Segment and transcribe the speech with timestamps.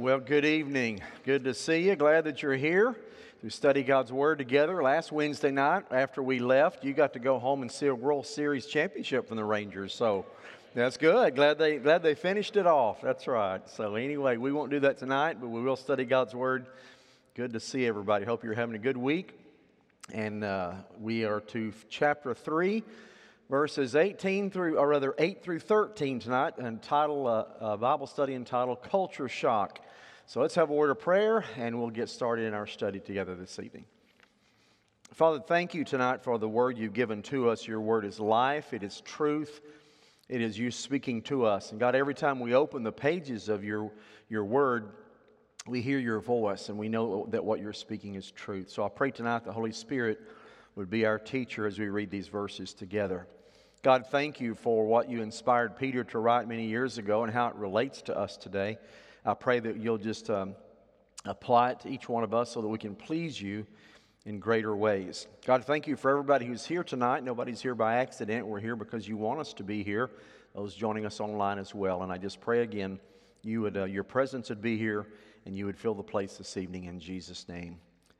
[0.00, 1.02] Well, good evening.
[1.26, 1.94] Good to see you.
[1.94, 2.96] Glad that you're here
[3.42, 4.82] to study God's Word together.
[4.82, 8.26] Last Wednesday night, after we left, you got to go home and see a World
[8.26, 9.92] Series championship from the Rangers.
[9.92, 10.24] So
[10.72, 11.36] that's good.
[11.36, 13.02] Glad they glad they finished it off.
[13.02, 13.60] That's right.
[13.68, 16.64] So anyway, we won't do that tonight, but we will study God's Word.
[17.34, 18.24] Good to see everybody.
[18.24, 19.38] Hope you're having a good week.
[20.14, 22.84] And uh, we are to chapter three
[23.50, 28.34] verses 18 through, or rather 8 through 13 tonight, and title, uh, uh, Bible study
[28.34, 29.80] entitled Culture Shock.
[30.26, 33.34] So let's have a word of prayer, and we'll get started in our study together
[33.34, 33.86] this evening.
[35.12, 37.66] Father, thank you tonight for the word you've given to us.
[37.66, 39.60] Your word is life, it is truth,
[40.28, 41.72] it is you speaking to us.
[41.72, 43.90] And God, every time we open the pages of your,
[44.28, 44.90] your word,
[45.66, 48.70] we hear your voice and we know that what you're speaking is truth.
[48.70, 50.20] So I pray tonight the Holy Spirit
[50.76, 53.26] would be our teacher as we read these verses together.
[53.82, 57.48] God, thank you for what you inspired Peter to write many years ago and how
[57.48, 58.76] it relates to us today.
[59.24, 60.54] I pray that you'll just um,
[61.24, 63.66] apply it to each one of us so that we can please you
[64.26, 65.26] in greater ways.
[65.46, 67.24] God, thank you for everybody who's here tonight.
[67.24, 68.46] Nobody's here by accident.
[68.46, 70.10] We're here because you want us to be here.
[70.54, 72.02] Those joining us online as well.
[72.02, 73.00] And I just pray again,
[73.42, 75.06] you would, uh, your presence would be here
[75.46, 77.78] and you would fill the place this evening in Jesus' name.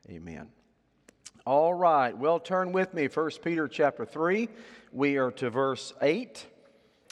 [0.08, 0.48] Amen.
[1.46, 4.48] All right, well, turn with me, 1 Peter chapter 3.
[4.92, 6.46] We are to verse 8.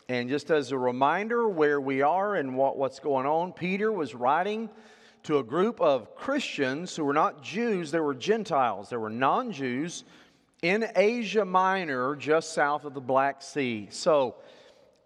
[0.09, 4.15] And just as a reminder where we are and what, what's going on, Peter was
[4.15, 4.71] writing
[5.25, 9.53] to a group of Christians who were not Jews, they were Gentiles, they were non
[9.53, 10.05] Jews
[10.63, 13.89] in Asia Minor, just south of the Black Sea.
[13.91, 14.37] So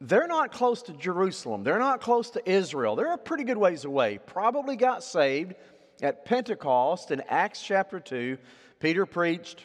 [0.00, 3.84] they're not close to Jerusalem, they're not close to Israel, they're a pretty good ways
[3.84, 4.18] away.
[4.26, 5.54] Probably got saved
[6.02, 8.38] at Pentecost in Acts chapter 2
[8.82, 9.64] Peter preached,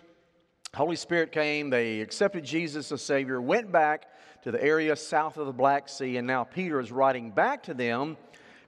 [0.76, 4.06] Holy Spirit came, they accepted Jesus as Savior, went back
[4.44, 7.73] to the area south of the Black Sea, and now Peter is writing back to
[7.73, 8.16] them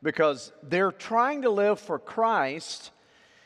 [0.02, 2.90] because they're trying to live for Christ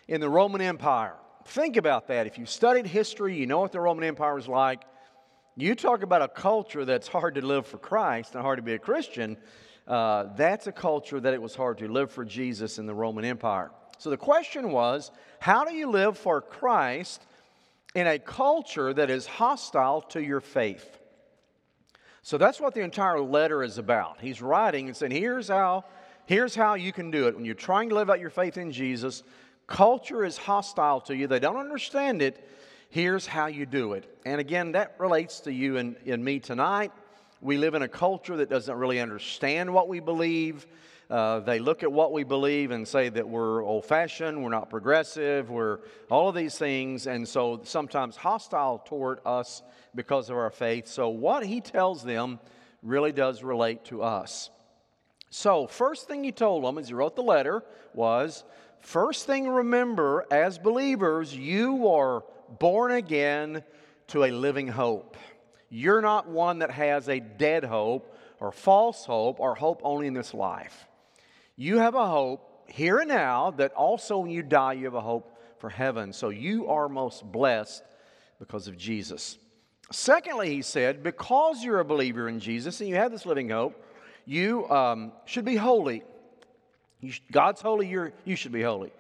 [0.08, 1.16] in the Roman Empire.
[1.44, 2.26] Think about that.
[2.26, 4.84] If you studied history, you know what the Roman Empire was like.
[5.58, 8.76] You talk about a culture that's hard to live for Christ and hard to be
[8.76, 9.36] a Christian.
[9.86, 13.26] Uh, that's a culture that it was hard to live for Jesus in the Roman
[13.26, 13.72] Empire.
[14.04, 17.22] So the question was how do you live for Christ
[17.96, 21.00] in a culture that is hostile to your faith?
[22.22, 24.20] So that's what the entire letter is about.
[24.20, 25.86] He's writing and saying, here's how,
[26.26, 27.36] here's how you can do it.
[27.38, 29.24] When you're trying to live out your faith in Jesus,
[29.68, 32.46] culture is hostile to you, they don't understand it.
[32.90, 34.20] Here's how you do it.
[34.26, 36.92] And again, that relates to you and, and me tonight.
[37.40, 40.68] We live in a culture that doesn't really understand what we believe.
[41.14, 44.68] Uh, they look at what we believe and say that we're old fashioned, we're not
[44.68, 45.78] progressive, we're
[46.10, 49.62] all of these things, and so sometimes hostile toward us
[49.94, 50.88] because of our faith.
[50.88, 52.40] So, what he tells them
[52.82, 54.50] really does relate to us.
[55.30, 57.64] So, first thing he told them as he wrote the letter
[57.94, 58.44] was
[58.82, 62.24] first thing remember, as believers, you are
[62.58, 63.64] born again
[64.08, 65.16] to a living hope.
[65.70, 70.16] You're not one that has a dead hope or false hope or hope only in
[70.16, 70.88] this life.
[71.56, 75.02] You have a hope here and now that also when you die, you have a
[75.02, 76.14] hope for heaven.
[76.14, 77.84] So you are most blessed
[78.40, 79.38] because of Jesus.
[79.92, 83.86] Secondly, he said, because you're a believer in Jesus and you have this living hope,
[84.26, 86.04] you um, should be holy.
[87.08, 88.92] Sh- God's holy, you're, you should be holy.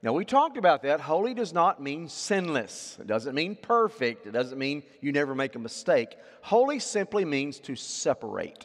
[0.00, 1.00] Now, we talked about that.
[1.00, 5.56] Holy does not mean sinless, it doesn't mean perfect, it doesn't mean you never make
[5.56, 6.16] a mistake.
[6.40, 8.64] Holy simply means to separate.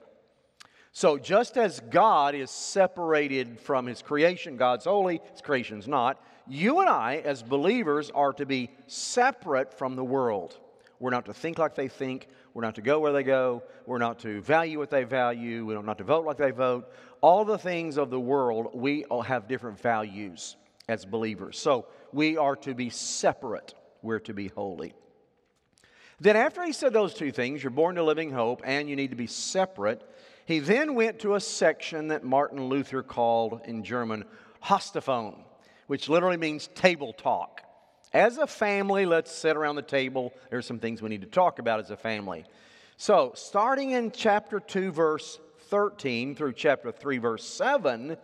[0.95, 6.81] So, just as God is separated from his creation, God's holy, his creation's not, you
[6.81, 10.55] and I, as believers, are to be separate from the world.
[10.99, 12.27] We're not to think like they think.
[12.53, 13.63] We're not to go where they go.
[13.87, 15.65] We're not to value what they value.
[15.65, 16.93] We're not to vote like they vote.
[17.21, 21.57] All the things of the world, we all have different values as believers.
[21.57, 23.73] So, we are to be separate.
[24.03, 24.93] We're to be holy.
[26.19, 29.09] Then, after he said those two things, you're born to living hope and you need
[29.09, 30.03] to be separate,
[30.45, 34.25] he then went to a section that Martin Luther called in German
[34.63, 35.39] Haustafeln,
[35.87, 37.61] which literally means table talk.
[38.13, 40.33] As a family, let's sit around the table.
[40.49, 42.45] There's some things we need to talk about as a family.
[42.97, 48.17] So, starting in chapter 2, verse 13 through chapter 3, verse 7,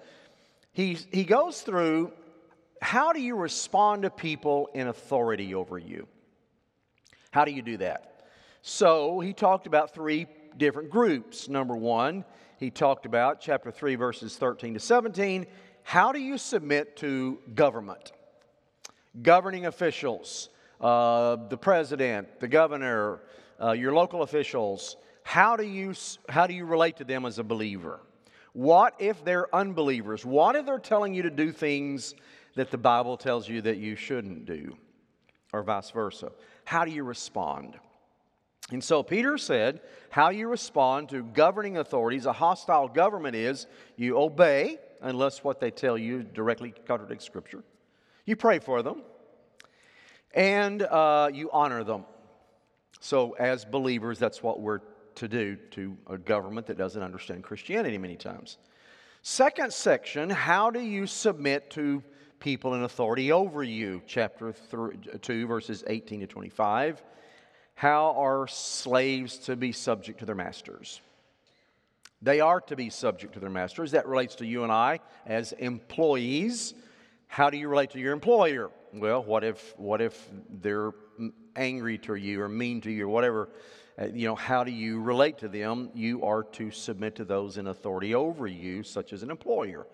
[0.71, 2.12] he, he goes through
[2.81, 6.07] how do you respond to people in authority over you?
[7.31, 8.27] How do you do that?
[8.62, 10.27] So, he talked about three
[10.57, 11.50] different groups.
[11.50, 12.25] Number one,
[12.57, 15.46] he talked about, chapter 3, verses 13 to 17,
[15.84, 18.12] how do you submit to government?
[19.22, 20.50] Governing officials,
[20.81, 23.22] uh, the president, the governor,
[23.62, 25.94] uh, your local officials, how do, you,
[26.28, 28.02] how do you relate to them as a believer?
[28.54, 30.25] What if they're unbelievers?
[30.25, 32.16] What if they're telling you to do things
[32.56, 34.75] that the Bible tells you that you shouldn't do,
[35.54, 36.31] or vice versa?
[36.66, 37.80] How do you respond?
[38.71, 44.18] And so Peter said, How you respond to governing authorities, a hostile government is you
[44.18, 47.63] obey, unless what they tell you directly contradicts Scripture.
[48.25, 49.01] You pray for them,
[50.33, 52.06] and uh, you honor them.
[53.00, 54.81] So, as believers, that's what we're
[55.16, 58.57] to do to a government that doesn't understand Christianity many times.
[59.21, 62.04] Second section How do you submit to
[62.39, 64.01] people in authority over you?
[64.06, 67.04] Chapter three, 2, verses 18 to 25.
[67.80, 71.00] How are slaves to be subject to their masters?
[72.22, 73.92] They are to be subject to their masters.
[73.92, 76.74] That relates to you and I as employees.
[77.28, 78.70] How do you relate to your employer?
[78.92, 80.30] Well, what if, what if
[80.62, 80.92] they're
[81.56, 83.48] angry to you or mean to you or whatever?
[83.98, 85.90] Uh, you know, how do you relate to them?
[85.94, 89.88] You are to submit to those in authority over you, such as an employer.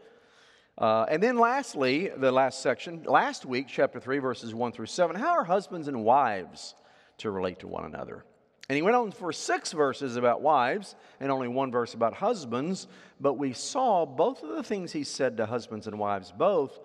[0.76, 5.16] Uh, and then, lastly, the last section, last week, chapter 3, verses 1 through 7.
[5.16, 6.74] How are husbands and wives
[7.19, 8.23] to relate to one another.
[8.67, 12.88] And he went on for six verses about wives and only one verse about husbands,
[13.19, 16.79] but we saw both of the things he said to husbands and wives both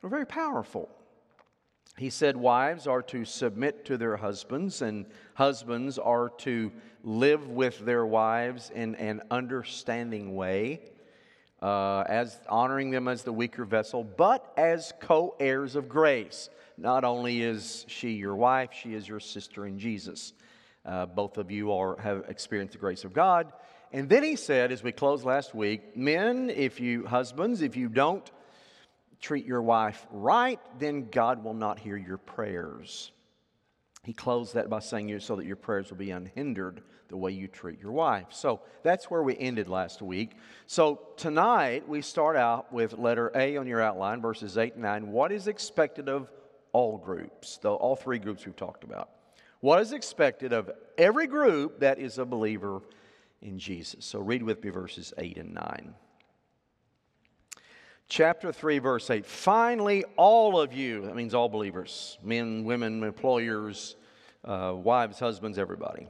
[0.00, 0.88] were very powerful.
[1.98, 5.04] He said wives are to submit to their husbands, and
[5.34, 6.72] husbands are to
[7.04, 10.80] live with their wives in an understanding way,
[11.62, 16.50] uh, as honoring them as the weaker vessel, but as co heirs of grace.
[16.76, 20.32] Not only is she your wife, she is your sister in Jesus.
[20.84, 23.52] Uh, both of you are, have experienced the grace of God.
[23.92, 27.88] And then he said, as we closed last week, men, if you, husbands, if you
[27.88, 28.28] don't
[29.20, 33.12] treat your wife right, then God will not hear your prayers.
[34.02, 36.82] He closed that by saying so that your prayers will be unhindered
[37.12, 38.28] the way you treat your wife.
[38.30, 40.32] So that's where we ended last week.
[40.66, 45.12] So tonight we start out with letter A on your outline, verses 8 and 9.
[45.12, 46.30] What is expected of
[46.72, 49.10] all groups, all three groups we've talked about.
[49.60, 52.80] What is expected of every group that is a believer
[53.42, 54.06] in Jesus?
[54.06, 55.94] So read with me verses 8 and 9.
[58.08, 59.26] Chapter 3, verse 8.
[59.26, 63.96] Finally, all of you, that means all believers, men, women, employers,
[64.44, 66.08] uh, wives, husbands, everybody,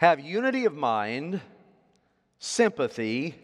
[0.00, 1.42] have unity of mind,
[2.38, 3.34] sympathy,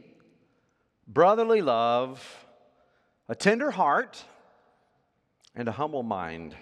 [1.06, 2.46] brotherly love,
[3.28, 4.24] a tender heart
[5.54, 6.56] and a humble mind.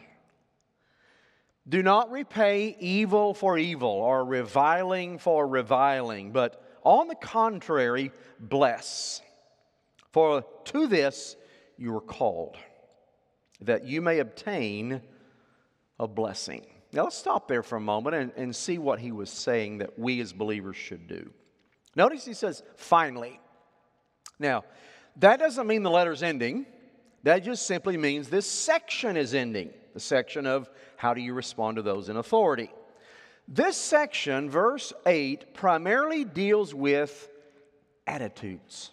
[1.68, 9.22] Do not repay evil for evil or reviling for reviling, but on the contrary, bless.
[10.10, 11.36] For to this
[11.78, 12.56] you were called,
[13.60, 15.02] that you may obtain
[16.00, 16.66] a blessing.
[16.94, 19.98] Now let's stop there for a moment and, and see what he was saying that
[19.98, 21.28] we as believers should do.
[21.96, 23.40] Notice he says, finally.
[24.38, 24.64] Now,
[25.16, 26.66] that doesn't mean the letter's ending.
[27.24, 31.76] That just simply means this section is ending the section of how do you respond
[31.76, 32.70] to those in authority.
[33.48, 37.28] This section, verse 8, primarily deals with
[38.06, 38.92] attitudes,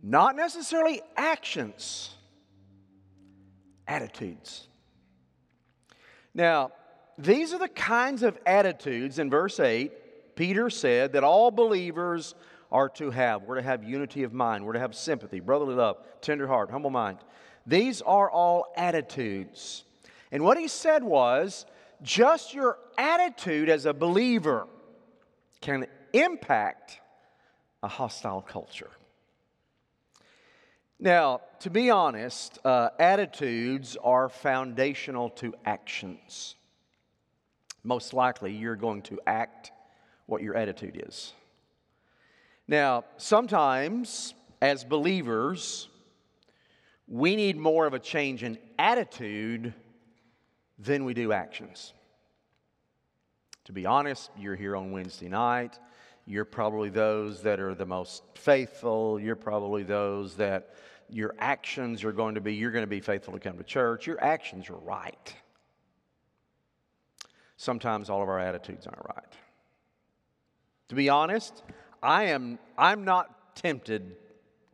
[0.00, 2.14] not necessarily actions,
[3.88, 4.68] attitudes.
[6.36, 6.72] Now,
[7.16, 12.34] these are the kinds of attitudes in verse 8, Peter said that all believers
[12.70, 13.44] are to have.
[13.44, 14.66] We're to have unity of mind.
[14.66, 17.18] We're to have sympathy, brotherly love, tender heart, humble mind.
[17.66, 19.84] These are all attitudes.
[20.30, 21.64] And what he said was
[22.02, 24.66] just your attitude as a believer
[25.62, 27.00] can impact
[27.82, 28.90] a hostile culture.
[30.98, 36.56] Now, to be honest, uh, attitudes are foundational to actions.
[37.84, 39.72] Most likely, you're going to act
[40.26, 41.32] what your attitude is.
[42.66, 45.88] Now, sometimes as believers,
[47.06, 49.72] we need more of a change in attitude
[50.78, 51.92] than we do actions.
[53.66, 55.78] To be honest, you're here on Wednesday night.
[56.26, 59.20] You're probably those that are the most faithful.
[59.20, 60.74] You're probably those that
[61.08, 64.06] your actions are going to be, you're going to be faithful to come to church.
[64.06, 65.34] Your actions are right.
[67.56, 69.32] Sometimes all of our attitudes aren't right.
[70.88, 71.62] To be honest,
[72.02, 74.16] I am I'm not tempted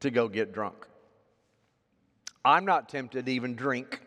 [0.00, 0.86] to go get drunk.
[2.44, 4.00] I'm not tempted to even drink.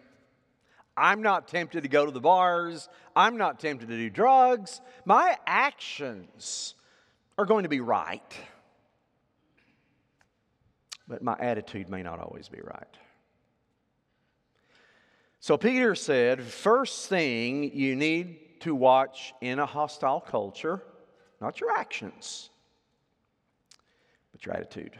[0.98, 2.90] I'm not tempted to go to the bars.
[3.16, 4.82] I'm not tempted to do drugs.
[5.06, 6.75] My actions
[7.38, 8.34] are going to be right.
[11.08, 12.98] But my attitude may not always be right.
[15.39, 20.82] So Peter said, first thing you need to watch in a hostile culture,
[21.39, 22.50] not your actions,
[24.32, 24.98] but your attitude.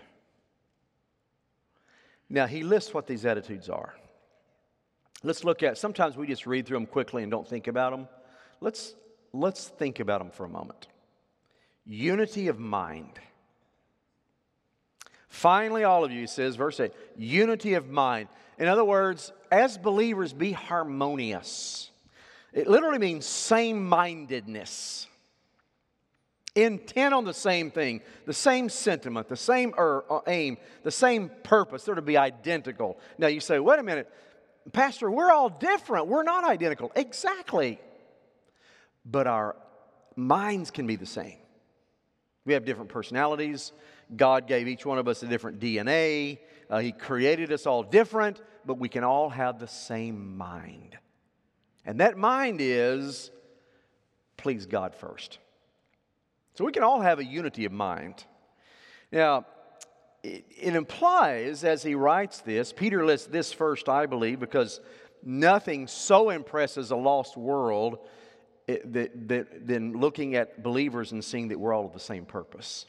[2.30, 3.96] Now, he lists what these attitudes are.
[5.24, 8.08] Let's look at, sometimes we just read through them quickly and don't think about them.
[8.62, 8.94] Let's,
[9.34, 10.88] let's think about them for a moment.
[11.86, 13.20] Unity of mind.
[15.27, 18.30] Finally, all of you, says verse 8, unity of mind.
[18.58, 21.92] In other words, as believers, be harmonious.
[22.54, 25.08] It literally means same mindedness,
[26.56, 31.30] intent on the same thing, the same sentiment, the same er, uh, aim, the same
[31.44, 31.84] purpose.
[31.84, 32.98] They're to be identical.
[33.18, 34.10] Now you say, wait a minute,
[34.72, 36.08] Pastor, we're all different.
[36.08, 36.94] We're not identical.
[36.96, 37.80] Exactly.
[39.06, 39.58] But our
[40.15, 41.36] minds can be the same.
[42.46, 43.72] We have different personalities.
[44.16, 46.40] God gave each one of us a different DNA.
[46.70, 50.98] Uh, he created us all different, but we can all have the same mind.
[51.86, 53.32] And that mind is
[54.38, 55.40] please God first.
[56.54, 58.24] So we can all have a unity of mind.
[59.12, 59.46] Now,
[60.24, 64.80] it, it implies, as he writes this, Peter lists this first, I believe, because
[65.24, 68.00] nothing so impresses a lost world
[68.67, 72.86] that, than looking at believers and seeing that we're all of the same purpose.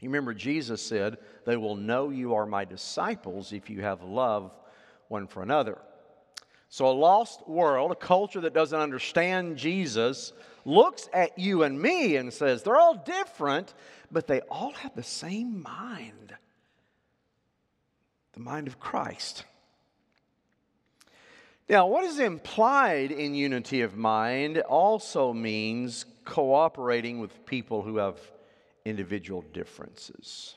[0.00, 4.56] You remember, Jesus said, They will know you are my disciples if you have love
[5.08, 5.78] one for another.
[6.68, 10.32] So, a lost world, a culture that doesn't understand Jesus,
[10.64, 13.74] looks at you and me and says, They're all different,
[14.10, 16.34] but they all have the same mind
[18.32, 19.44] the mind of Christ.
[21.72, 28.20] Now, what is implied in unity of mind also means cooperating with people who have
[28.84, 30.54] individual differences.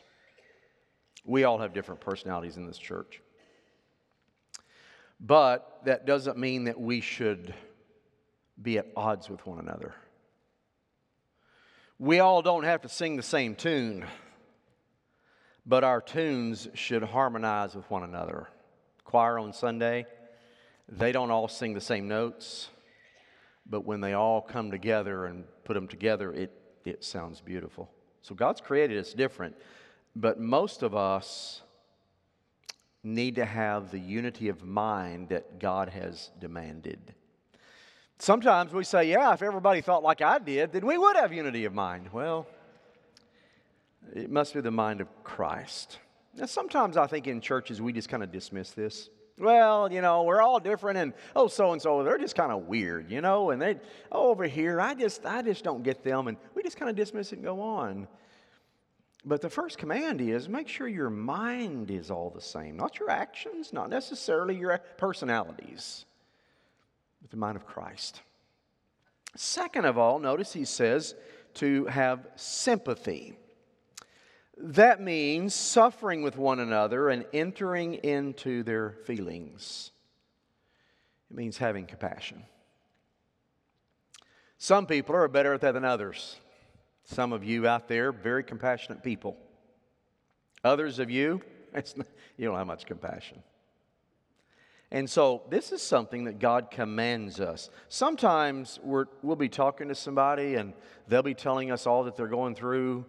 [1.23, 3.21] We all have different personalities in this church.
[5.21, 7.53] But that doesn't mean that we should
[8.61, 9.95] be at odds with one another.
[11.97, 14.05] We all don't have to sing the same tune,
[15.65, 18.49] but our tunes should harmonize with one another.
[19.05, 20.07] Choir on Sunday,
[20.89, 22.69] they don't all sing the same notes,
[23.65, 26.51] but when they all come together and put them together, it,
[26.85, 27.89] it sounds beautiful.
[28.21, 29.55] So God's created us different,
[30.15, 31.61] but most of us
[33.03, 37.13] need to have the unity of mind that God has demanded.
[38.17, 41.65] Sometimes we say, yeah, if everybody thought like I did, then we would have unity
[41.65, 42.09] of mind.
[42.11, 42.47] Well,
[44.13, 45.99] it must be the mind of Christ.
[46.35, 49.09] Now, sometimes I think in churches we just kind of dismiss this.
[49.37, 52.67] Well, you know, we're all different, and oh, so and so, they're just kind of
[52.67, 53.79] weird, you know, and they,
[54.11, 56.95] oh, over here, I just, I just don't get them, and we just kind of
[56.95, 58.07] dismiss it and go on.
[59.25, 63.09] But the first command is make sure your mind is all the same, not your
[63.09, 66.05] actions, not necessarily your personalities,
[67.21, 68.21] but the mind of Christ.
[69.35, 71.15] Second of all, notice he says
[71.55, 73.37] to have sympathy.
[74.57, 79.91] That means suffering with one another and entering into their feelings.
[81.29, 82.43] It means having compassion.
[84.57, 86.37] Some people are better at that than others.
[87.03, 89.37] Some of you out there, very compassionate people.
[90.63, 91.41] Others of you,
[91.73, 92.07] not,
[92.37, 93.43] you don't have much compassion.
[94.91, 97.69] And so, this is something that God commands us.
[97.89, 100.73] Sometimes we will be talking to somebody and
[101.07, 103.05] they'll be telling us all that they're going through,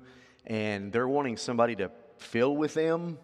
[0.47, 3.19] and they're wanting somebody to fill with them.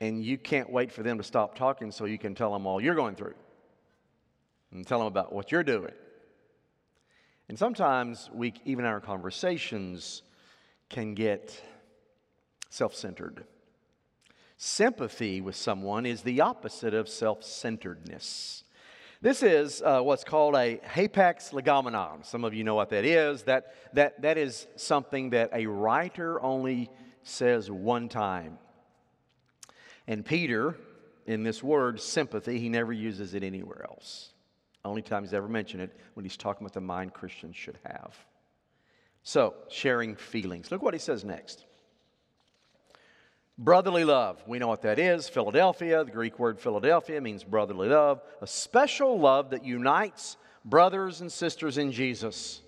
[0.00, 2.80] And you can't wait for them to stop talking so you can tell them all
[2.80, 3.34] you're going through
[4.70, 5.92] and tell them about what you're doing.
[7.48, 10.22] And sometimes we, even our conversations,
[10.90, 11.62] can get
[12.68, 13.44] self centered.
[14.58, 18.64] Sympathy with someone is the opposite of self centeredness.
[19.26, 22.24] This is uh, what's called a hapax legomenon.
[22.24, 23.42] Some of you know what that is.
[23.42, 26.88] That, that, that is something that a writer only
[27.24, 28.56] says one time.
[30.06, 30.76] And Peter,
[31.26, 34.30] in this word sympathy, he never uses it anywhere else.
[34.84, 38.14] Only time he's ever mentioned it when he's talking about the mind Christians should have.
[39.24, 40.70] So, sharing feelings.
[40.70, 41.65] Look what he says next.
[43.58, 44.42] Brotherly love.
[44.46, 45.28] We know what that is.
[45.28, 51.32] Philadelphia, the Greek word Philadelphia means brotherly love, a special love that unites brothers and
[51.32, 52.60] sisters in Jesus.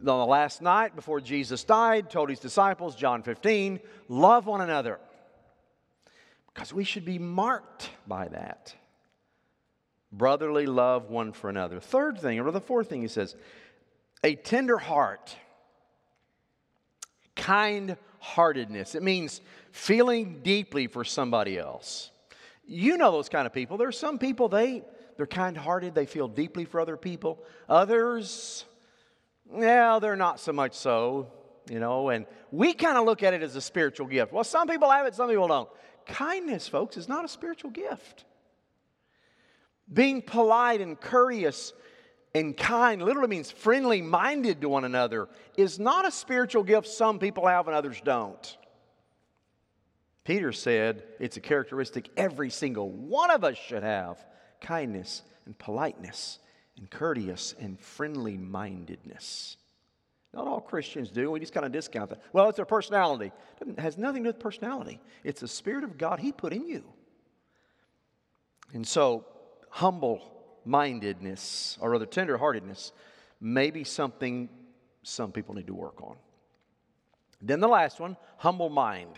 [0.00, 4.98] On the last night before Jesus died, told his disciples, John 15, love one another.
[6.52, 8.74] Because we should be marked by that
[10.12, 11.80] brotherly love one for another.
[11.80, 13.34] Third thing, or the fourth thing he says,
[14.24, 15.36] a tender heart,
[17.34, 18.94] kind heartedness.
[18.94, 19.40] It means
[19.72, 22.10] feeling deeply for somebody else.
[22.66, 23.76] You know those kind of people.
[23.76, 24.82] There are some people, they,
[25.16, 27.44] they're kind hearted, they feel deeply for other people.
[27.68, 28.64] Others,
[29.56, 31.28] yeah, they're not so much so.
[31.70, 34.32] you know, and we kind of look at it as a spiritual gift.
[34.32, 35.68] Well, some people have it, some people don't.
[36.06, 38.24] Kindness, folks, is not a spiritual gift.
[39.92, 41.72] Being polite and courteous
[42.36, 45.26] and kind literally means friendly minded to one another
[45.56, 48.58] is not a spiritual gift some people have and others don't.
[50.22, 54.22] Peter said it's a characteristic every single one of us should have
[54.60, 56.38] kindness and politeness
[56.76, 59.56] and courteous and friendly mindedness.
[60.34, 61.30] Not all Christians do.
[61.30, 62.20] We just kind of discount that.
[62.34, 63.32] Well, it's their personality.
[63.62, 65.00] It has nothing to do with personality.
[65.24, 66.84] It's the Spirit of God He put in you.
[68.74, 69.24] And so,
[69.70, 70.35] humble
[70.66, 72.92] mindedness, or rather tenderheartedness,
[73.40, 74.48] may be something
[75.02, 76.16] some people need to work on.
[77.40, 79.14] Then the last one humble mind.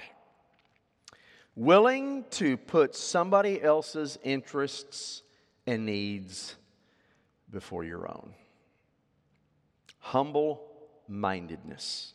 [1.54, 5.22] Willing to put somebody else's interests
[5.66, 6.56] and needs
[7.50, 8.32] before your own.
[9.98, 10.62] Humble
[11.08, 12.14] mindedness.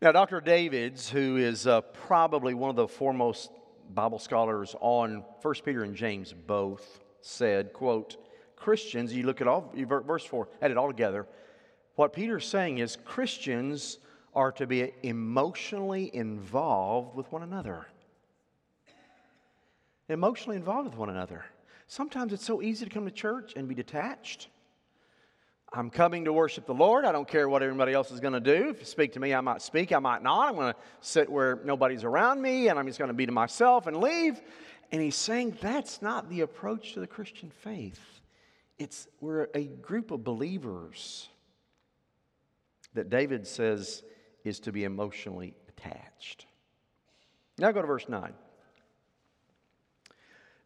[0.00, 0.40] Now, Dr.
[0.40, 3.50] Davids, who is uh, probably one of the foremost
[3.94, 8.16] Bible scholars on 1 Peter and James both, said, quote,
[8.62, 11.26] Christians, you look at all, verse 4, add it all together.
[11.96, 13.98] What Peter's saying is Christians
[14.34, 17.86] are to be emotionally involved with one another.
[20.08, 21.44] Emotionally involved with one another.
[21.88, 24.48] Sometimes it's so easy to come to church and be detached.
[25.72, 27.04] I'm coming to worship the Lord.
[27.04, 28.70] I don't care what everybody else is going to do.
[28.70, 30.50] If you speak to me, I might speak, I might not.
[30.50, 33.32] I'm going to sit where nobody's around me and I'm just going to be to
[33.32, 34.40] myself and leave.
[34.92, 38.21] And he's saying that's not the approach to the Christian faith.
[38.82, 41.28] It's we're a group of believers
[42.94, 44.02] that David says
[44.42, 46.46] is to be emotionally attached.
[47.58, 48.34] Now go to verse 9.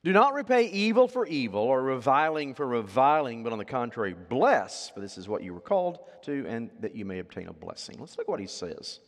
[0.02, 4.88] Do not repay evil for evil or reviling for reviling, but on the contrary, bless,
[4.88, 7.96] for this is what you were called to, and that you may obtain a blessing.
[7.99, 9.00] Let's look what he says.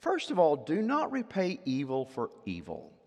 [0.00, 2.97] First of all, do not repay evil for evil.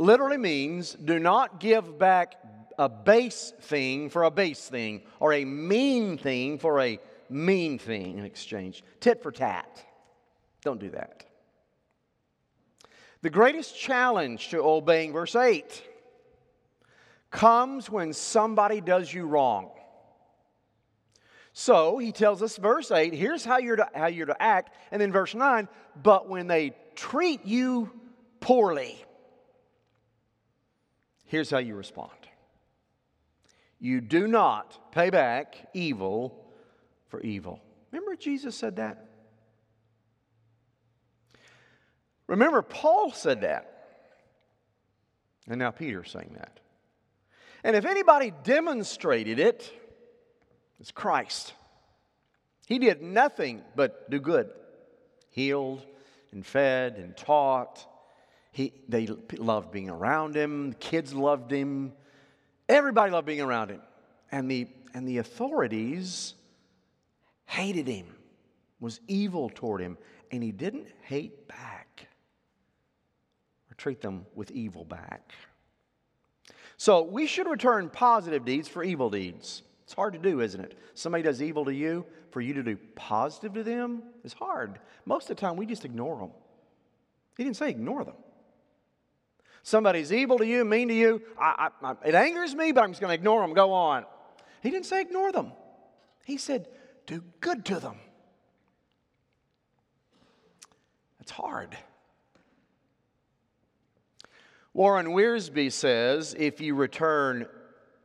[0.00, 2.36] Literally means do not give back
[2.78, 8.16] a base thing for a base thing, or a mean thing for a mean thing
[8.16, 8.82] in exchange.
[9.00, 9.84] Tit for tat.
[10.62, 11.26] Don't do that.
[13.20, 15.82] The greatest challenge to obeying verse 8
[17.30, 19.68] comes when somebody does you wrong.
[21.52, 24.74] So he tells us, verse 8, here's how you're, to, how you're to act.
[24.92, 25.68] And then verse 9,
[26.02, 27.90] but when they treat you
[28.40, 29.04] poorly,
[31.30, 32.10] here's how you respond.
[33.78, 36.44] You do not pay back evil
[37.06, 37.60] for evil.
[37.92, 39.06] Remember Jesus said that?
[42.26, 43.66] Remember, Paul said that.
[45.48, 46.58] And now Peter's saying that.
[47.62, 49.72] And if anybody demonstrated it,
[50.80, 51.54] it's Christ.
[52.66, 54.50] He did nothing but do good.
[55.30, 55.86] Healed
[56.32, 57.86] and fed and taught.
[58.52, 60.74] He, they loved being around him.
[60.80, 61.92] Kids loved him.
[62.68, 63.80] Everybody loved being around him.
[64.32, 66.34] And the, and the authorities
[67.46, 68.06] hated him,
[68.80, 69.98] was evil toward him,
[70.30, 72.06] and he didn't hate back
[73.70, 75.32] or treat them with evil back.
[76.76, 79.62] So we should return positive deeds for evil deeds.
[79.84, 80.78] It's hard to do, isn't it?
[80.94, 84.78] Somebody does evil to you, for you to do positive to them is hard.
[85.04, 86.30] Most of the time, we just ignore them.
[87.36, 88.14] He didn't say ignore them.
[89.62, 91.22] Somebody's evil to you, mean to you.
[91.38, 93.54] I, I, it angers me, but I'm just going to ignore them.
[93.54, 94.04] Go on.
[94.62, 95.52] He didn't say ignore them.
[96.24, 96.68] He said
[97.06, 97.96] do good to them.
[101.20, 101.76] It's hard.
[104.72, 107.46] Warren Wiersbe says if you return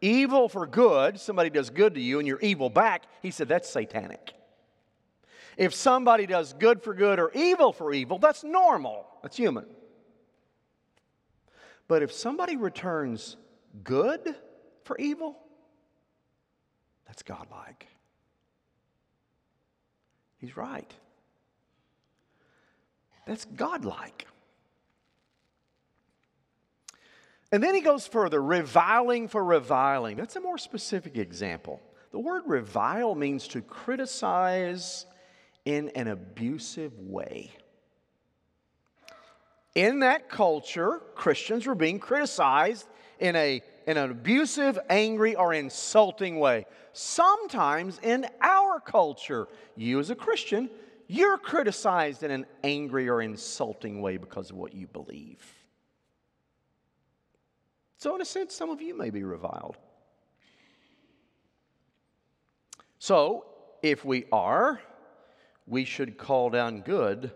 [0.02, 3.70] evil for good, somebody does good to you and you're evil back, he said that's
[3.70, 4.34] satanic.
[5.58, 9.66] If somebody does good for good or evil for evil, that's normal, that's human.
[11.88, 13.38] But if somebody returns
[13.84, 14.36] good
[14.84, 15.38] for evil,
[17.08, 17.88] that's godlike.
[20.38, 20.92] He's right.
[23.26, 24.28] That's godlike.
[27.52, 30.18] And then he goes further reviling for reviling.
[30.18, 31.82] That's a more specific example.
[32.12, 35.06] The word revile means to criticize
[35.64, 37.52] in an abusive way.
[39.76, 42.88] In that culture, Christians were being criticized
[43.20, 46.66] in, a, in an abusive, angry, or insulting way.
[46.94, 50.70] Sometimes in our culture, you as a Christian,
[51.08, 55.44] you're criticized in an angry or insulting way because of what you believe.
[57.98, 59.78] So, in a sense, some of you may be reviled.
[62.98, 63.46] So,
[63.84, 64.80] if we are,
[65.68, 67.32] we should call down good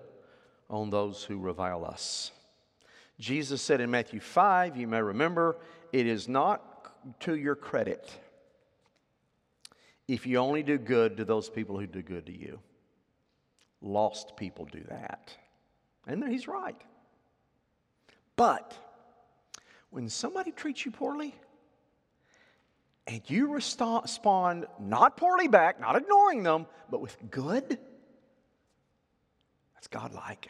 [0.69, 2.31] on those who revile us.
[3.19, 5.57] Jesus said in Matthew 5, you may remember,
[5.91, 8.09] it is not to your credit
[10.07, 12.59] if you only do good to those people who do good to you.
[13.81, 15.35] Lost people do that.
[16.07, 16.81] And he's right.
[18.35, 18.73] But
[19.89, 21.35] when somebody treats you poorly
[23.05, 27.77] and you respond not poorly back, not ignoring them, but with good,
[29.73, 30.49] that's godlike.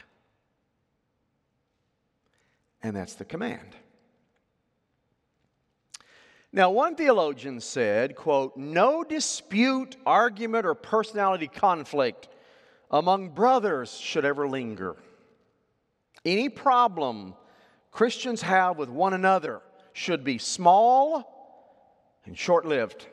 [2.81, 3.75] And that's the command.
[6.51, 12.27] Now, one theologian said, quote, no dispute, argument, or personality conflict
[12.89, 14.95] among brothers should ever linger.
[16.25, 17.35] Any problem
[17.91, 19.61] Christians have with one another
[19.93, 21.39] should be small
[22.25, 23.05] and short lived.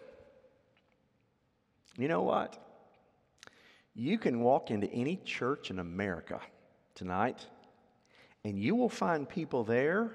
[1.98, 2.56] You know what?
[3.94, 6.40] You can walk into any church in America
[6.94, 7.46] tonight,
[8.46, 10.12] and you will find people there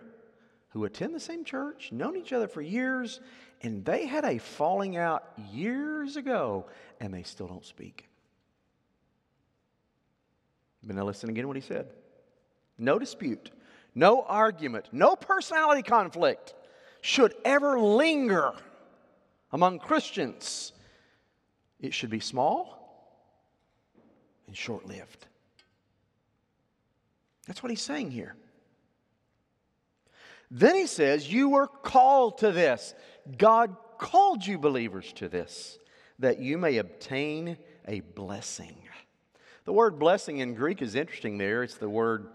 [0.69, 3.19] who attend the same church, known each other for years,
[3.61, 6.65] and they had a falling out years ago,
[7.01, 8.07] and they still don't speak.
[10.81, 11.91] But now listen again what he said.
[12.77, 13.51] No dispute,
[13.93, 16.53] no argument, no personality conflict
[17.01, 18.53] should ever linger
[19.51, 20.71] among Christians.
[21.81, 23.27] It should be small
[24.47, 25.27] and short lived.
[27.47, 28.35] That's what he's saying here.
[30.49, 32.93] Then he says, You were called to this.
[33.37, 35.79] God called you believers to this,
[36.19, 38.75] that you may obtain a blessing.
[39.65, 41.63] The word blessing in Greek is interesting there.
[41.63, 42.27] It's the word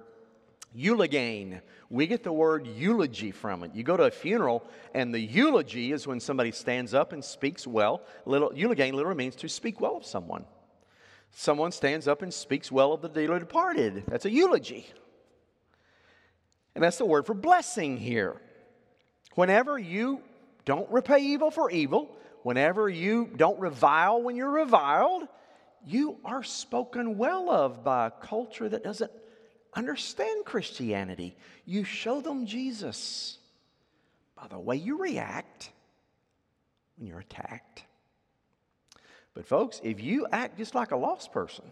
[0.76, 1.60] eulogane.
[1.90, 3.74] We get the word eulogy from it.
[3.74, 4.64] You go to a funeral,
[4.94, 8.02] and the eulogy is when somebody stands up and speaks well.
[8.24, 10.44] Little, eulogane literally means to speak well of someone.
[11.38, 14.04] Someone stands up and speaks well of the dearly departed.
[14.08, 14.86] That's a eulogy.
[16.74, 18.40] And that's the word for blessing here.
[19.34, 20.22] Whenever you
[20.64, 25.28] don't repay evil for evil, whenever you don't revile when you're reviled,
[25.84, 29.12] you are spoken well of by a culture that doesn't
[29.74, 31.36] understand Christianity.
[31.66, 33.36] You show them Jesus
[34.34, 35.70] by the way you react
[36.96, 37.85] when you're attacked.
[39.36, 41.66] But, folks, if you act just like a lost person,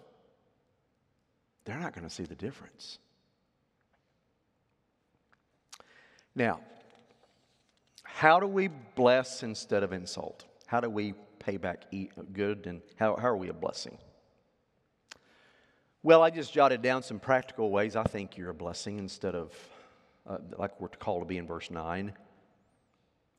[1.65, 2.99] they're not going to see the difference.
[6.35, 6.61] Now,
[8.03, 10.45] how do we bless instead of insult?
[10.67, 11.87] How do we pay back
[12.35, 13.97] good and how, how are we a blessing?
[16.03, 19.55] Well, I just jotted down some practical ways I think you're a blessing instead of
[20.27, 22.13] uh, like we're called to be in verse 9.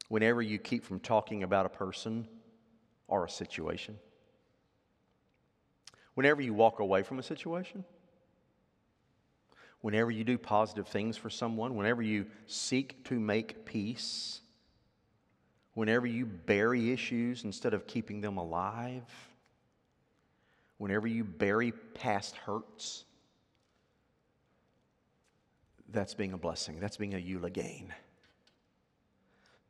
[0.07, 2.27] Whenever you keep from talking about a person
[3.07, 3.99] or a situation,
[6.15, 7.83] whenever you walk away from a situation,
[9.81, 14.41] whenever you do positive things for someone, whenever you seek to make peace,
[15.75, 19.03] whenever you bury issues instead of keeping them alive,
[20.77, 23.03] whenever you bury past hurts,
[25.89, 26.79] that's being a blessing.
[26.79, 27.91] That's being a eulogane.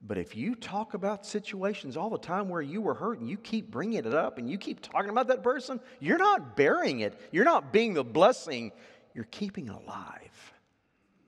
[0.07, 3.37] But if you talk about situations all the time where you were hurt and you
[3.37, 7.19] keep bringing it up and you keep talking about that person, you're not burying it.
[7.31, 8.71] You're not being the blessing
[9.15, 10.53] you're keeping it alive.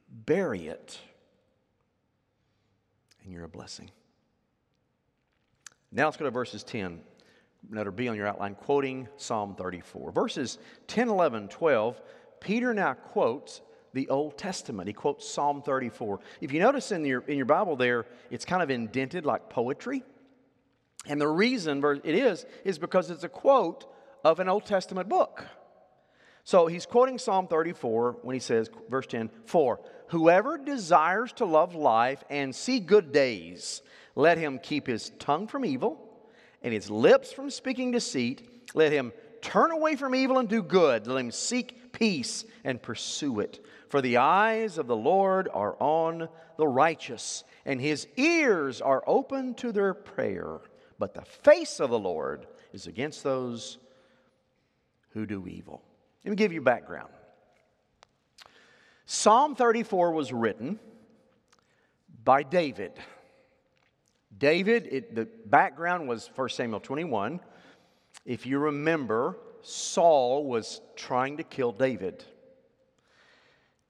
[0.10, 1.00] Bury it,
[3.24, 3.90] and you're a blessing.
[5.92, 7.00] Now let's go to verses 10.
[7.70, 10.12] That'll be on your outline, quoting Psalm 34.
[10.12, 12.02] Verses 10, 11, 12,
[12.40, 13.62] Peter now quotes
[13.98, 14.88] the Old Testament.
[14.88, 16.20] He quotes Psalm 34.
[16.40, 20.04] If you notice in your, in your Bible there, it's kind of indented like poetry.
[21.08, 23.92] And the reason it is, is because it's a quote
[24.24, 25.46] of an Old Testament book.
[26.44, 29.80] So he's quoting Psalm 34 when he says, verse 10, For
[30.10, 33.82] whoever desires to love life and see good days,
[34.16, 36.08] let him keep his tongue from evil
[36.62, 38.48] and his lips from speaking deceit.
[38.76, 41.08] Let him turn away from evil and do good.
[41.08, 43.66] Let him seek peace and pursue it.
[43.90, 49.54] For the eyes of the Lord are on the righteous, and his ears are open
[49.56, 50.60] to their prayer.
[51.00, 53.78] But the face of the Lord is against those
[55.12, 55.82] who do evil.
[56.26, 57.10] Let me give you background.
[59.06, 60.80] Psalm 34 was written
[62.24, 62.92] by David.
[64.38, 67.40] David, it, the background was 1 Samuel 21.
[68.26, 72.26] If you remember, Saul was trying to kill David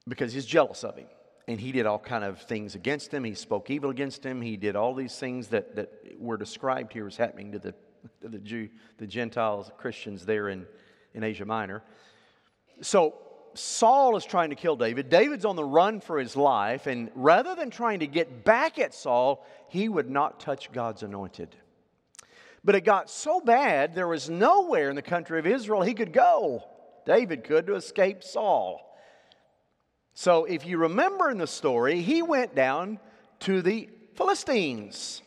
[0.08, 1.08] because he's jealous of him.
[1.48, 3.24] And he did all kind of things against him.
[3.24, 4.42] He spoke evil against him.
[4.42, 7.74] He did all these things that, that were described here as happening to the,
[8.22, 10.66] to the Jew, the Gentiles, Christians there in,
[11.14, 11.84] in Asia Minor.
[12.82, 13.16] So
[13.54, 15.10] Saul is trying to kill David.
[15.10, 18.94] David's on the run for his life, and rather than trying to get back at
[18.94, 21.56] Saul, he would not touch God's anointed.
[22.64, 26.12] But it got so bad, there was nowhere in the country of Israel he could
[26.12, 26.64] go.
[27.06, 28.87] David could to escape Saul.
[30.20, 32.98] So, if you remember in the story, he went down
[33.42, 35.22] to the Philistines,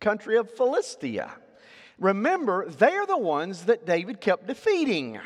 [0.00, 1.30] country of Philistia.
[2.00, 5.20] Remember, they're the ones that David kept defeating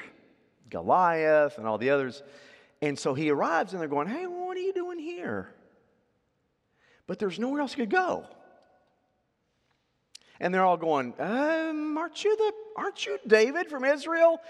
[0.68, 2.22] Goliath and all the others.
[2.82, 5.50] And so he arrives and they're going, Hey, what are you doing here?
[7.06, 8.26] But there's nowhere else he could go.
[10.40, 14.42] And they're all going, um, aren't you the aren't you David from Israel?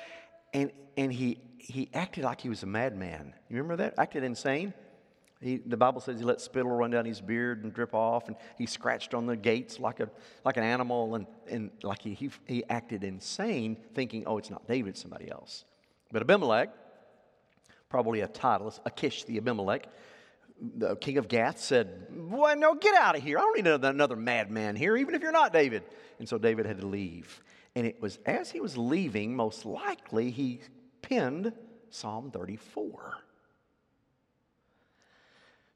[0.53, 3.35] And and he he acted like he was a madman.
[3.49, 3.95] You remember that?
[3.99, 4.75] Acted insane.
[5.41, 8.37] He, the Bible says he let spittle run down his beard and drip off, and
[8.59, 10.11] he scratched on the gates like, a,
[10.45, 14.69] like an animal, and, and like he, he, he acted insane, thinking, oh, it's not
[14.69, 15.65] David, it's somebody else.
[16.13, 16.75] But Abimelech,
[17.89, 19.87] probably a title, Achish the Abimelech,
[20.77, 23.39] the king of Gath, said, Well, no, get out of here.
[23.39, 25.85] I don't need another madman here, even if you're not David.
[26.19, 27.43] And so David had to leave.
[27.75, 30.61] And it was as he was leaving, most likely, he
[31.03, 31.53] penned
[31.91, 33.15] Psalm 34.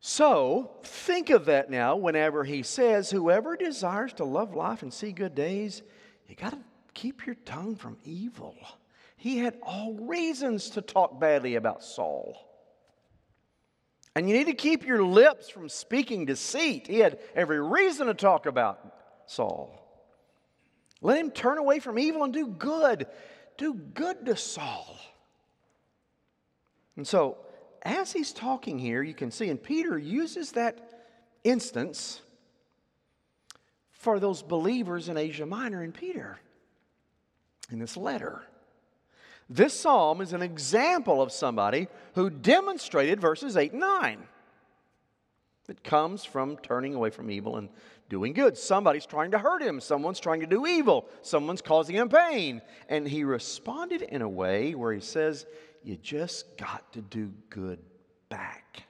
[0.01, 5.13] So think of that now whenever he says, Whoever desires to love life and see
[5.13, 5.83] good days,
[6.29, 6.59] you got to
[6.93, 8.55] keep your tongue from evil.
[9.17, 12.37] He had all reasons to talk badly about Saul.
[14.15, 16.87] And you need to keep your lips from speaking deceit.
[16.87, 18.95] He had every reason to talk about
[19.27, 19.81] Saul.
[21.01, 23.07] Let him turn away from evil and do good.
[23.57, 24.99] Do good to Saul.
[26.97, 27.39] And so
[27.83, 30.79] as he's talking here, you can see, and Peter uses that
[31.43, 32.21] instance
[33.91, 36.39] for those believers in Asia Minor and Peter
[37.71, 38.43] in this letter.
[39.51, 44.19] This psalm is an example of somebody who demonstrated verses 8 and 9.
[45.69, 47.69] It comes from turning away from evil and
[48.11, 48.57] doing good.
[48.57, 52.61] Somebody's trying to hurt him, someone's trying to do evil, someone's causing him pain.
[52.89, 55.47] And he responded in a way where he says,
[55.85, 57.79] you just got to do good
[58.29, 58.85] back.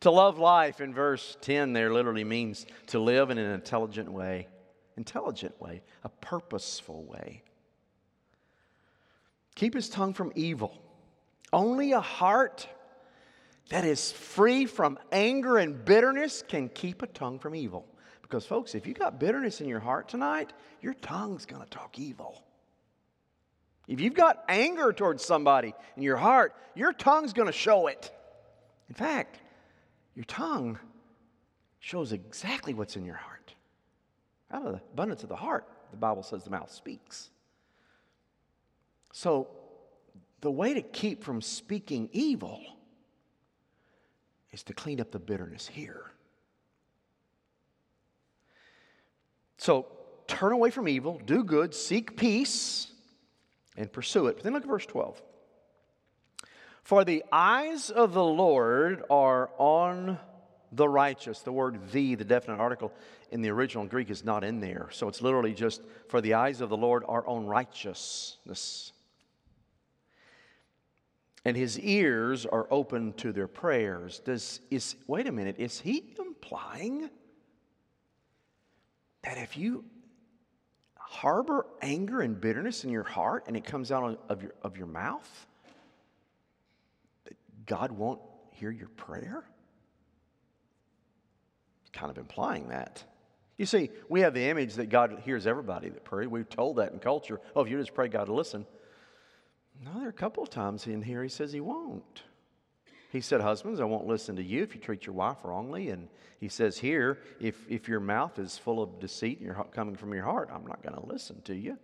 [0.00, 4.48] To love life in verse 10 there literally means to live in an intelligent way.
[4.96, 7.42] Intelligent way, a purposeful way.
[9.54, 10.80] Keep his tongue from evil.
[11.52, 12.68] Only a heart
[13.68, 17.86] that is free from anger and bitterness can keep a tongue from evil.
[18.22, 21.98] Because, folks, if you got bitterness in your heart tonight, your tongue's going to talk
[21.98, 22.45] evil.
[23.88, 28.10] If you've got anger towards somebody in your heart, your tongue's going to show it.
[28.88, 29.38] In fact,
[30.14, 30.78] your tongue
[31.78, 33.54] shows exactly what's in your heart.
[34.50, 37.30] Out of the abundance of the heart, the Bible says the mouth speaks.
[39.12, 39.48] So,
[40.40, 42.60] the way to keep from speaking evil
[44.52, 46.10] is to clean up the bitterness here.
[49.58, 49.86] So,
[50.26, 52.92] turn away from evil, do good, seek peace
[53.76, 54.36] and pursue it.
[54.36, 55.20] But then look at verse 12.
[56.82, 60.18] For the eyes of the Lord are on
[60.72, 61.40] the righteous.
[61.40, 62.92] The word the, the definite article
[63.30, 64.88] in the original Greek, is not in there.
[64.92, 68.92] So it's literally just, for the eyes of the Lord are on righteousness.
[71.44, 74.20] And his ears are open to their prayers.
[74.24, 77.10] Does, is, wait a minute, is he implying
[79.22, 79.84] that if you
[81.08, 84.88] harbor anger and bitterness in your heart and it comes out of your, of your
[84.88, 85.46] mouth,
[87.64, 89.44] God won't hear your prayer?
[91.92, 93.04] Kind of implying that.
[93.56, 96.28] You see, we have the image that God hears everybody that prays.
[96.28, 97.40] We're told that in culture.
[97.54, 98.66] Oh, if you just pray, God will listen.
[99.84, 102.22] No, there are a couple of times in here he says he won't.
[103.16, 105.88] He said, Husbands, I won't listen to you if you treat your wife wrongly.
[105.88, 109.96] And he says here, if, if your mouth is full of deceit and you're coming
[109.96, 111.78] from your heart, I'm not going to listen to you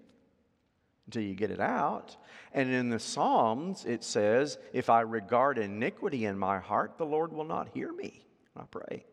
[1.06, 2.18] until you get it out.
[2.52, 7.32] And in the Psalms, it says, If I regard iniquity in my heart, the Lord
[7.32, 8.26] will not hear me.
[8.54, 9.06] I pray.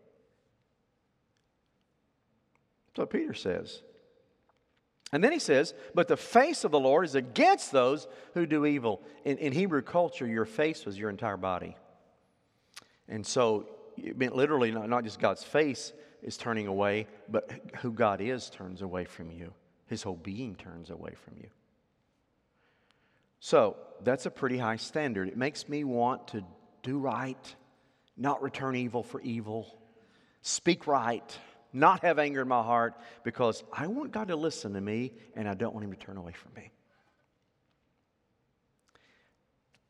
[2.97, 3.81] So Peter says.
[5.13, 8.65] And then he says, But the face of the Lord is against those who do
[8.65, 9.03] evil.
[9.23, 11.77] In, in Hebrew culture, your face was your entire body.
[13.09, 13.67] And so
[13.97, 15.91] it meant literally not, not just God's face
[16.21, 19.53] is turning away, but who God is turns away from you.
[19.87, 21.49] His whole being turns away from you.
[23.39, 25.27] So that's a pretty high standard.
[25.27, 26.43] It makes me want to
[26.83, 27.55] do right,
[28.17, 29.79] not return evil for evil,
[30.41, 31.37] speak right,
[31.73, 35.47] not have anger in my heart, because I want God to listen to me and
[35.47, 36.71] I don't want Him to turn away from me.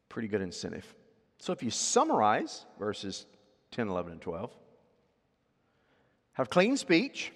[0.09, 0.93] Pretty good incentive.
[1.39, 3.25] So if you summarize verses
[3.71, 4.51] 10, 11, and 12,
[6.33, 7.31] have clean speech,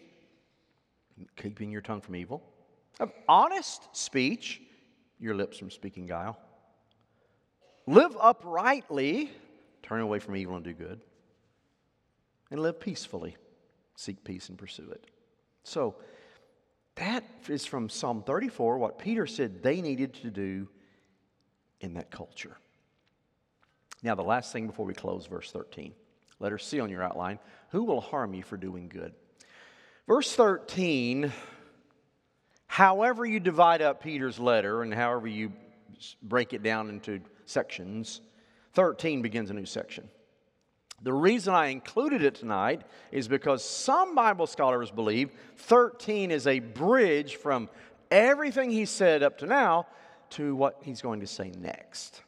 [1.36, 2.44] keeping your tongue from evil,
[3.00, 4.62] have honest speech,
[5.20, 6.38] your lips from speaking guile,
[7.88, 9.32] live uprightly,
[9.82, 11.02] turn away from evil and do good,
[12.52, 13.38] and live peacefully,
[13.96, 15.06] seek peace and pursue it.
[15.63, 15.96] So,
[16.96, 20.68] that is from Psalm 34, what Peter said they needed to do
[21.80, 22.58] in that culture.
[24.04, 25.94] Now, the last thing before we close, verse 13.
[26.39, 27.39] Letter C on your outline.
[27.70, 29.13] Who will harm you for doing good?
[30.08, 31.32] Verse 13,
[32.68, 35.54] however you divide up Peter's letter and however you
[36.22, 38.20] break it down into sections,
[38.74, 40.10] 13 begins a new section.
[41.04, 46.60] The reason I included it tonight is because some Bible scholars believe 13 is a
[46.60, 47.70] bridge from
[48.12, 49.88] everything he said up to now
[50.32, 52.22] to what he's going to say next.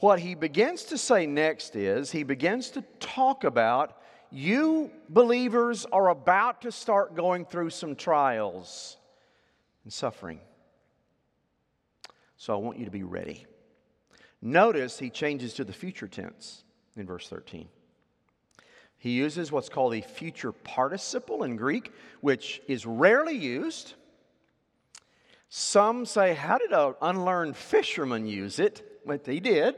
[0.00, 3.96] What he begins to say next is he begins to talk about
[4.30, 8.96] you believers are about to start going through some trials
[9.84, 10.40] and suffering.
[12.36, 13.46] So I want you to be ready.
[14.40, 16.64] Notice he changes to the future tense
[16.96, 17.68] in verse 13.
[18.96, 23.94] He uses what's called a future participle in Greek, which is rarely used.
[25.48, 29.02] Some say, How did an unlearned fisherman use it?
[29.04, 29.74] But he did.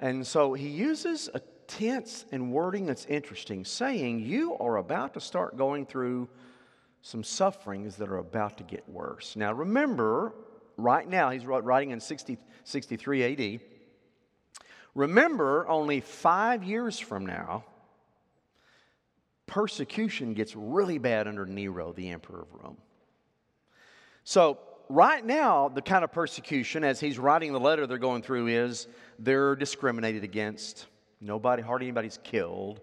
[0.00, 5.20] And so he uses a tense and wording that's interesting, saying, You are about to
[5.20, 6.28] start going through
[7.02, 9.36] some sufferings that are about to get worse.
[9.36, 10.34] Now, remember,
[10.76, 13.60] right now, he's writing in 60, 63 AD.
[14.94, 17.64] Remember, only five years from now,
[19.46, 22.78] persecution gets really bad under Nero, the emperor of Rome.
[24.22, 28.48] So, right now, the kind of persecution, as he's writing the letter they're going through,
[28.48, 30.86] is they're discriminated against.
[31.20, 32.80] Nobody, hardly anybody's killed.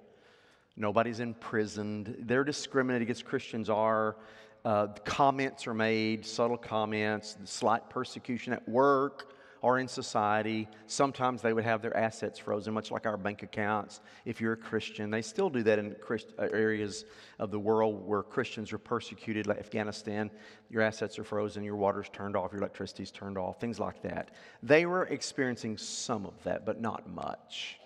[0.76, 2.16] Nobody's imprisoned.
[2.20, 4.18] They're discriminated against Christians are.
[4.64, 10.68] Uh, comments are made, subtle comments, slight persecution at work or in society.
[10.88, 14.02] Sometimes they would have their assets frozen, much like our bank accounts.
[14.26, 17.06] If you're a Christian, they still do that in Christ- uh, areas
[17.40, 20.32] of the world where Christians are persecuted, like Afghanistan.
[20.70, 24.32] Your assets are frozen, your water's turned off, your electricity's turned off, things like that.
[24.64, 27.78] They were experiencing some of that, but not much.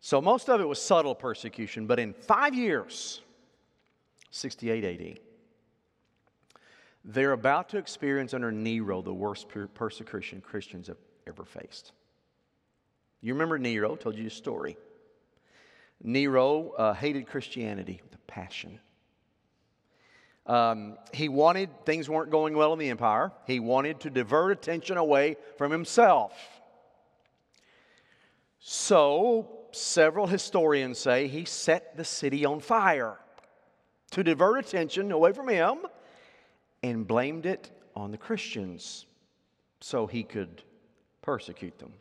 [0.00, 3.20] So most of it was subtle persecution, but in five years,
[4.30, 5.27] 68 AD,
[7.08, 11.92] they're about to experience under Nero the worst persecution Christians have ever faced.
[13.22, 14.76] You remember Nero, told you a story.
[16.02, 18.78] Nero uh, hated Christianity with a passion.
[20.44, 23.32] Um, he wanted, things weren't going well in the empire.
[23.46, 26.34] He wanted to divert attention away from himself.
[28.60, 33.16] So, several historians say he set the city on fire
[34.10, 35.78] to divert attention away from him
[36.82, 39.06] and blamed it on the Christians
[39.80, 40.62] so he could
[41.22, 41.92] persecute them.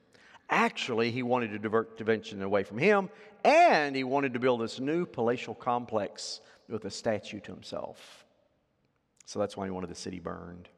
[0.49, 3.09] Actually, he wanted to divert attention away from him,
[3.43, 8.25] and he wanted to build this new palatial complex with a statue to himself.
[9.25, 10.69] So that's why he wanted the city burned.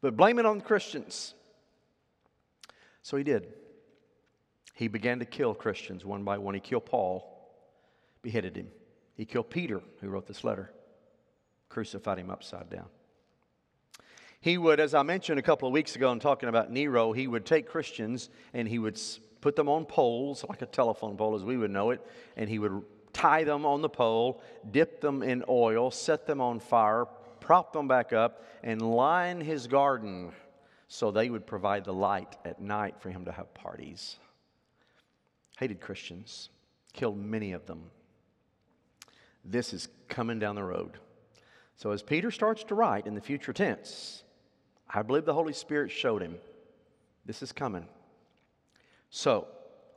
[0.00, 1.34] But blame it on the Christians.
[3.02, 3.48] So he did.
[4.74, 6.54] He began to kill Christians one by one.
[6.54, 7.50] He killed Paul,
[8.22, 8.68] beheaded him.
[9.16, 10.70] He killed Peter, who wrote this letter
[11.76, 12.86] crucified him upside down.
[14.40, 17.26] He would, as I mentioned a couple of weeks ago in talking about Nero, he
[17.26, 18.98] would take Christians and he would
[19.42, 22.00] put them on poles, like a telephone pole as we would know it,
[22.34, 26.60] and he would tie them on the pole, dip them in oil, set them on
[26.60, 27.04] fire,
[27.40, 30.32] prop them back up, and line his garden
[30.88, 34.16] so they would provide the light at night for him to have parties.
[35.58, 36.48] Hated Christians,
[36.94, 37.90] killed many of them.
[39.44, 40.92] This is coming down the road.
[41.76, 44.24] So, as Peter starts to write in the future tense,
[44.88, 46.36] I believe the Holy Spirit showed him
[47.26, 47.86] this is coming.
[49.10, 49.46] So,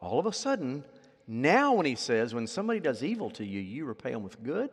[0.02, 0.84] all of a sudden,
[1.28, 4.70] now when he says, when somebody does evil to you, you repay them with good,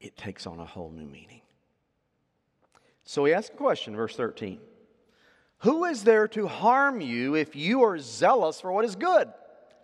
[0.00, 1.42] it takes on a whole new meaning.
[3.04, 4.58] So he asks a question, verse 13
[5.58, 9.28] Who is there to harm you if you are zealous for what is good?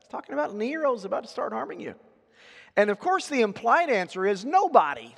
[0.00, 1.94] He's talking about Nero's about to start harming you.
[2.76, 5.14] And of course, the implied answer is nobody.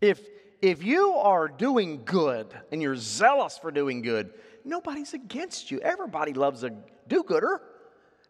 [0.00, 0.20] If,
[0.60, 4.32] if you are doing good and you're zealous for doing good,
[4.64, 5.80] nobody's against you.
[5.80, 6.70] Everybody loves a
[7.08, 7.60] do gooder.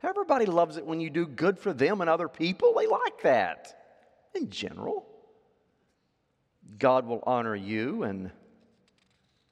[0.02, 2.74] Everybody loves it when you do good for them and other people.
[2.74, 4.00] They like that
[4.34, 5.06] in general.
[6.78, 8.30] God will honor you and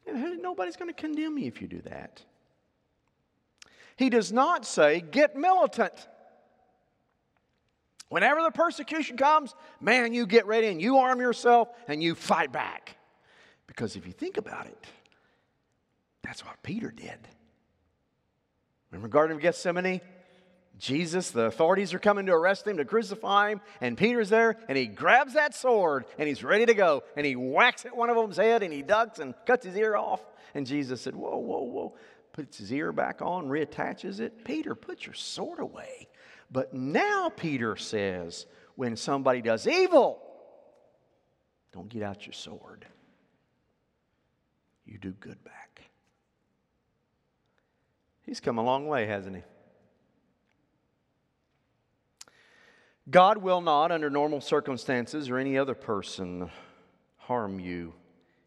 [0.06, 2.22] And nobody's going to condemn you if you do that.
[3.96, 6.08] He does not say, get militant.
[8.08, 12.52] Whenever the persecution comes, man, you get ready and you arm yourself and you fight
[12.52, 12.96] back.
[13.66, 14.86] Because if you think about it,
[16.22, 17.18] that's what Peter did.
[18.90, 20.00] Remember Garden of Gethsemane?
[20.78, 24.78] Jesus, the authorities are coming to arrest him, to crucify him, and Peter's there, and
[24.78, 28.16] he grabs that sword, and he's ready to go, and he whacks at one of
[28.16, 30.20] them's head, and he ducks and cuts his ear off.
[30.54, 31.94] And Jesus said, Whoa, whoa, whoa,
[32.32, 34.44] puts his ear back on, reattaches it.
[34.44, 36.06] Peter, put your sword away.
[36.50, 40.22] But now Peter says, when somebody does evil,
[41.72, 42.86] don't get out your sword.
[44.86, 45.82] You do good back.
[48.22, 49.42] He's come a long way, hasn't he?
[53.10, 56.50] God will not, under normal circumstances or any other person,
[57.16, 57.94] harm you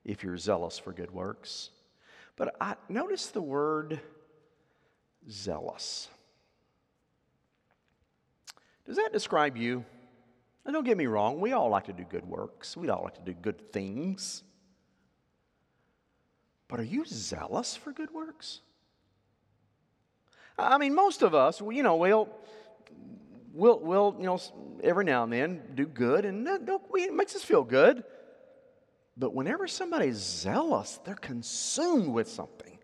[0.06, 1.72] if you're zealous for good works.
[2.36, 4.00] But I notice the word
[5.30, 6.10] zealous.
[8.92, 9.86] Does that describe you?
[10.70, 13.22] Don't get me wrong, we all like to do good works, we all like to
[13.22, 14.44] do good things.
[16.68, 18.60] But are you zealous for good works?
[20.58, 22.28] I mean, most of us, you know, we'll,
[23.54, 24.42] we'll, we'll you know,
[24.84, 28.04] every now and then do good, and it makes us feel good.
[29.16, 32.78] But whenever somebody's zealous, they're consumed with something.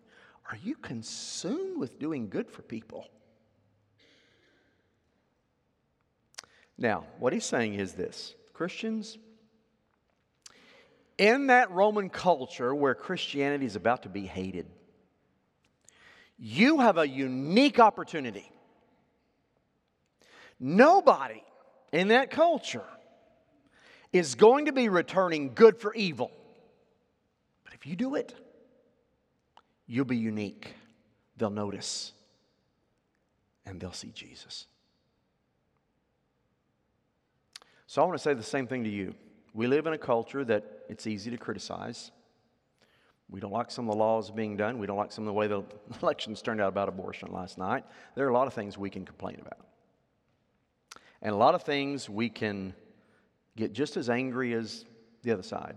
[0.50, 3.08] Are you consumed with doing good for people?
[6.78, 9.18] Now, what he's saying is this Christians,
[11.18, 14.66] in that Roman culture where Christianity is about to be hated,
[16.38, 18.50] you have a unique opportunity.
[20.60, 21.42] Nobody
[21.92, 22.84] in that culture
[24.12, 26.30] is going to be returning good for evil.
[27.64, 28.34] But if you do it,
[29.86, 30.74] you'll be unique.
[31.36, 32.12] They'll notice
[33.66, 34.66] and they'll see Jesus.
[37.88, 39.14] So I want to say the same thing to you.
[39.54, 42.10] We live in a culture that it's easy to criticize.
[43.30, 44.78] We don't like some of the laws being done.
[44.78, 45.62] We don't like some of the way the
[46.02, 47.84] elections turned out about abortion last night.
[48.14, 49.66] There are a lot of things we can complain about.
[51.22, 52.74] And a lot of things we can
[53.56, 54.84] get just as angry as
[55.22, 55.76] the other side.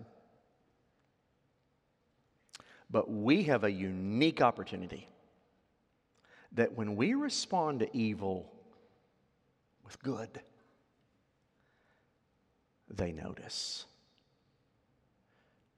[2.90, 5.08] But we have a unique opportunity
[6.52, 8.52] that when we respond to evil
[9.86, 10.42] with good,
[12.98, 13.86] they notice.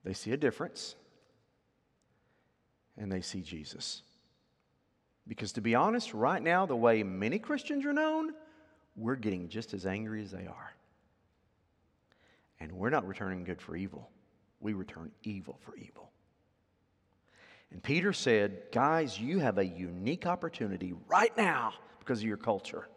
[0.03, 0.95] They see a difference
[2.97, 4.03] and they see Jesus.
[5.28, 8.34] Because to be honest, right now, the way many Christians are known,
[8.95, 10.74] we're getting just as angry as they are.
[12.59, 14.09] And we're not returning good for evil,
[14.59, 16.09] we return evil for evil.
[17.72, 22.88] And Peter said, Guys, you have a unique opportunity right now because of your culture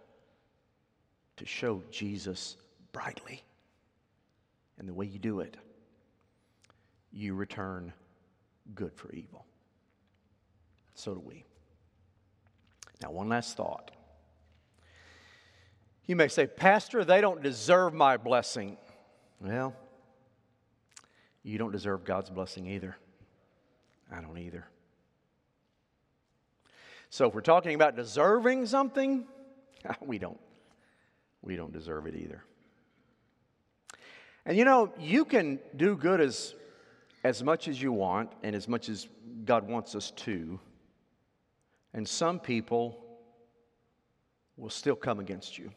[1.37, 2.57] to show Jesus
[2.93, 3.43] brightly.
[4.79, 5.57] And the way you do it,
[7.13, 7.93] you return
[8.75, 9.47] good for evil.
[10.95, 11.45] So do we.
[13.03, 13.91] Now, one last thought.
[16.07, 18.77] You may say, Pastor, they don't deserve my blessing.
[19.41, 19.75] Well,
[21.43, 22.97] you don't deserve God's blessing either.
[24.11, 24.67] I don't either.
[27.11, 29.27] So if we're talking about deserving something,
[30.01, 30.41] we don't.
[31.43, 32.43] We don't deserve it either.
[34.47, 36.55] And you know, you can do good as,
[37.25, 39.09] as much as you want and as much as
[39.45, 40.61] God wants us to.
[41.93, 42.97] And some people
[44.57, 45.71] will still come against you.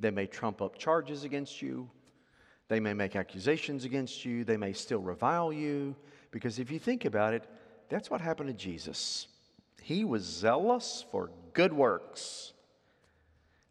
[0.00, 1.88] They may trump up charges against you.
[2.66, 4.42] They may make accusations against you.
[4.42, 5.94] They may still revile you.
[6.32, 7.44] Because if you think about it,
[7.88, 9.28] that's what happened to Jesus.
[9.80, 12.52] He was zealous for good works,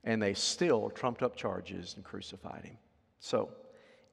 [0.03, 2.77] and they still trumped up charges and crucified him.
[3.21, 3.49] So,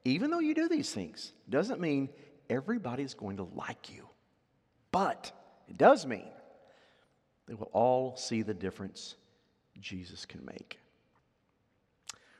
[0.05, 2.09] even though you do these things, doesn't mean
[2.49, 4.07] everybody's going to like you.
[4.91, 5.31] But
[5.67, 6.29] it does mean
[7.47, 9.15] they will all see the difference
[9.79, 10.79] Jesus can make.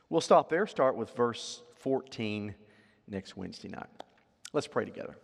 [0.08, 2.54] We'll stop there, start with verse 14
[3.08, 3.86] next Wednesday night.
[4.52, 5.16] Let's pray together.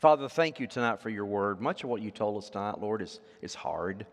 [0.00, 1.60] Father, thank you tonight for your word.
[1.60, 4.06] Much of what you told us tonight, Lord, is, is hard.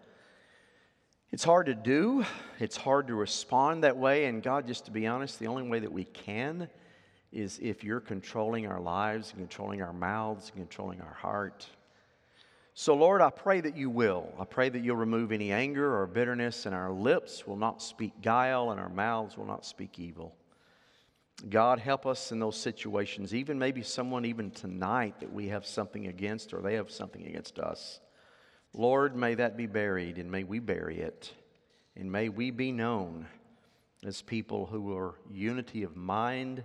[1.31, 2.25] It's hard to do,
[2.59, 4.25] it's hard to respond that way.
[4.25, 6.67] And God, just to be honest, the only way that we can
[7.31, 11.65] is if you're controlling our lives, and controlling our mouths, and controlling our heart.
[12.73, 14.33] So, Lord, I pray that you will.
[14.37, 18.21] I pray that you'll remove any anger or bitterness, and our lips will not speak
[18.21, 20.35] guile, and our mouths will not speak evil.
[21.49, 26.07] God, help us in those situations, even maybe someone, even tonight, that we have something
[26.07, 28.01] against or they have something against us.
[28.73, 31.33] Lord, may that be buried and may we bury it.
[31.95, 33.27] And may we be known
[34.05, 36.63] as people who are unity of mind,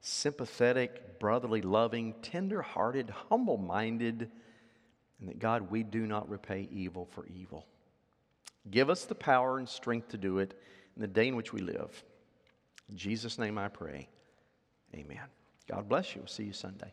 [0.00, 4.30] sympathetic, brotherly loving, tender hearted, humble minded,
[5.20, 7.66] and that God, we do not repay evil for evil.
[8.70, 10.58] Give us the power and strength to do it
[10.96, 12.02] in the day in which we live.
[12.88, 14.08] In Jesus' name I pray.
[14.94, 15.20] Amen.
[15.68, 16.22] God bless you.
[16.22, 16.92] We'll see you Sunday.